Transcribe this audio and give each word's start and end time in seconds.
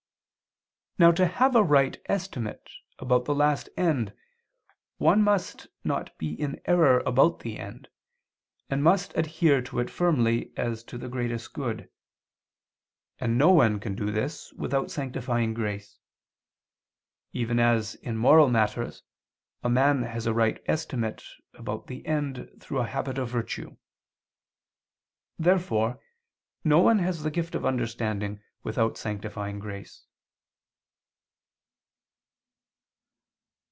Now 0.97 1.11
to 1.13 1.25
have 1.25 1.55
a 1.55 1.63
right 1.63 1.99
estimate 2.05 2.69
about 2.99 3.25
the 3.25 3.33
last 3.33 3.69
end 3.75 4.13
one 4.99 5.23
must 5.23 5.65
not 5.83 6.15
be 6.19 6.39
in 6.39 6.61
error 6.65 6.99
about 7.07 7.39
the 7.39 7.57
end, 7.57 7.89
and 8.69 8.83
must 8.83 9.11
adhere 9.17 9.63
to 9.63 9.79
it 9.79 9.89
firmly 9.89 10.53
as 10.55 10.83
to 10.83 10.99
the 10.99 11.09
greatest 11.09 11.53
good: 11.53 11.89
and 13.19 13.35
no 13.35 13.49
one 13.49 13.79
can 13.79 13.95
do 13.95 14.11
this 14.11 14.53
without 14.53 14.91
sanctifying 14.91 15.55
grace; 15.55 15.97
even 17.33 17.57
as 17.57 17.95
in 17.95 18.15
moral 18.15 18.49
matters 18.49 19.01
a 19.63 19.69
man 19.71 20.03
has 20.03 20.27
a 20.27 20.35
right 20.35 20.61
estimate 20.67 21.23
about 21.55 21.87
the 21.87 22.05
end 22.05 22.47
through 22.59 22.77
a 22.77 22.85
habit 22.85 23.17
of 23.17 23.27
virtue. 23.27 23.75
Therefore 25.39 25.99
no 26.63 26.77
one 26.77 26.99
has 26.99 27.23
the 27.23 27.31
gift 27.31 27.55
of 27.55 27.65
understanding 27.65 28.39
without 28.61 28.97
sanctifying 28.97 29.57
grace. 29.57 30.05